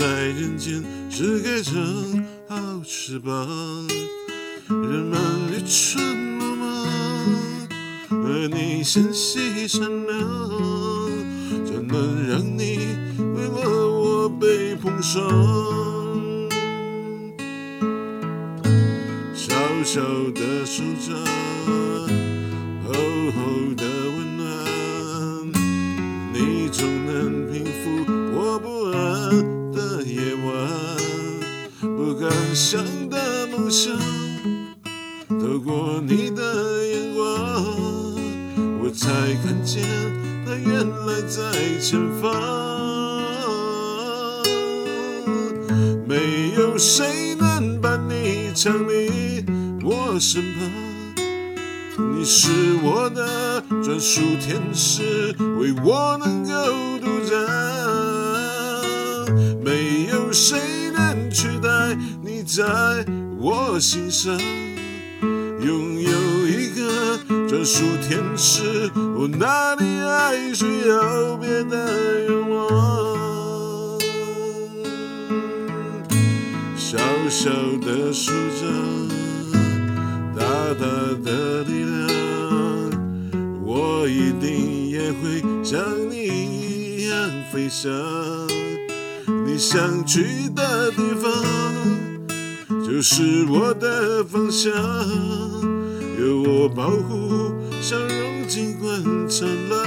[0.00, 1.74] 在人间是该长
[2.48, 3.46] 好翅膀，
[4.66, 5.20] 人们
[5.52, 6.88] 愚蠢鲁莽，
[8.08, 10.18] 而你纤细善良，
[11.66, 15.22] 怎能让你为了我被碰伤？
[19.34, 21.14] 小小的手掌，
[22.86, 22.94] 厚
[23.32, 23.84] 厚的
[24.16, 24.48] 温暖，
[26.32, 29.59] 你总能平复我不安。
[32.20, 33.96] 不敢想的梦想，
[35.40, 37.24] 透过你的眼光，
[38.82, 39.08] 我才
[39.42, 39.82] 看见
[40.44, 42.30] 它原来在前方。
[46.06, 49.42] 没有谁能把你抢离
[49.82, 50.70] 我身旁，
[52.18, 52.50] 你是
[52.82, 58.09] 我的专属天使，为我能够独占。
[62.56, 62.64] 在
[63.38, 64.36] 我心上，
[65.60, 66.10] 拥有
[66.48, 67.16] 一个
[67.48, 74.00] 专属天使，我哪里还需要别的愿望？
[76.76, 78.66] 小小的手掌，
[80.34, 80.42] 大
[80.74, 80.84] 大
[81.22, 82.10] 的力量，
[83.64, 87.14] 我一定也会像你一样
[87.52, 87.88] 飞翔。
[89.46, 91.32] 你想去的地方，
[93.00, 94.70] 就是我的方向。
[96.18, 98.92] 有我保护，笑容尽管
[99.26, 99.78] 灿烂。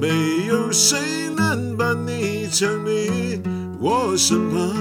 [0.00, 3.38] 没有谁能把你抢离
[3.78, 4.74] 我身旁。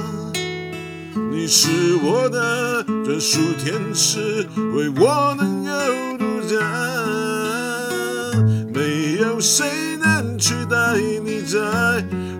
[1.30, 1.68] 你是
[2.02, 5.72] 我的专属天使，为我能够
[6.18, 6.58] 独占。
[8.74, 9.68] 没有谁
[10.00, 10.08] 能。
[10.40, 11.58] 取代你在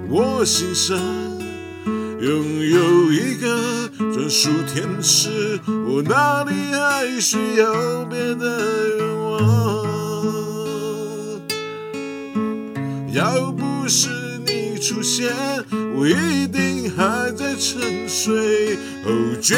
[0.08, 0.96] 我心上，
[2.28, 9.38] 拥有一个专属天使，我哪里还需要别的愿望？
[13.14, 14.10] 要不是
[14.46, 15.34] 你出现，
[15.96, 18.76] 我一定还在沉睡。
[19.06, 19.56] 哦，绝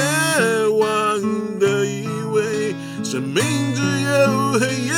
[0.78, 1.20] 望
[1.60, 3.44] 的以为生命
[3.74, 4.94] 只有黑夜。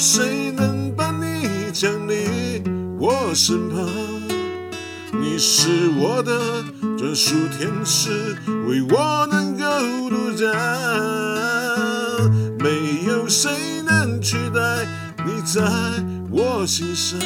[0.00, 2.62] 谁能把你抢离
[3.00, 3.84] 我身旁？
[5.20, 6.62] 你是我的
[6.96, 8.36] 专属天使，
[8.68, 10.54] 为我能够独占。
[12.60, 14.86] 没有谁能取代
[15.26, 15.60] 你在
[16.30, 17.18] 我心上，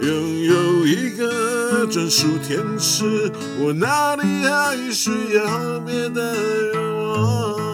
[0.00, 6.36] 拥有一个专属天使，我哪里还需要别的
[6.72, 7.67] 愿望？